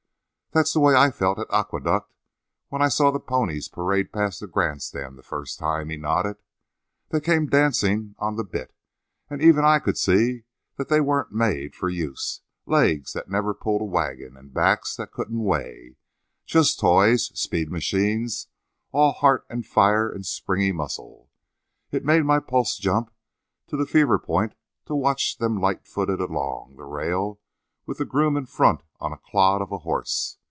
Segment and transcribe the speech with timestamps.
[0.53, 2.13] "That's the way I felt at Aqueduct
[2.67, 6.41] when I saw the ponies parade past the grand stand the first time," he nodded.
[7.07, 8.75] "They came dancing on the bitt,
[9.29, 10.43] and even I could see
[10.77, 15.13] that they weren't made for use; legs that never pulled a wagon, and backs that
[15.13, 15.95] couldn't weight.
[16.45, 18.47] Just toys; speed machines;
[18.91, 21.29] all heart and fire and springy muscles.
[21.91, 23.09] It made my pulse jump
[23.67, 24.55] to the fever point
[24.87, 27.39] to watch them light foot it along the rail
[27.85, 30.39] with the groom in front on a clod of a horse.